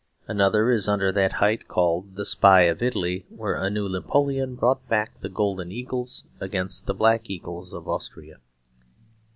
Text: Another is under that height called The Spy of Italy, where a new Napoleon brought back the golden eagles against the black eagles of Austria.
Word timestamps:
Another 0.27 0.71
is 0.71 0.87
under 0.87 1.11
that 1.11 1.33
height 1.33 1.67
called 1.67 2.15
The 2.15 2.25
Spy 2.25 2.61
of 2.61 2.81
Italy, 2.81 3.27
where 3.29 3.53
a 3.53 3.69
new 3.69 3.87
Napoleon 3.87 4.55
brought 4.55 4.89
back 4.89 5.21
the 5.21 5.29
golden 5.29 5.71
eagles 5.71 6.23
against 6.39 6.87
the 6.87 6.95
black 6.95 7.29
eagles 7.29 7.71
of 7.71 7.87
Austria. 7.87 8.37